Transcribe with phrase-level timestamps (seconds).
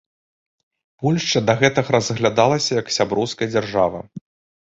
[1.05, 3.99] Польшча да гэтага разглядалася як сяброўская дзяржава.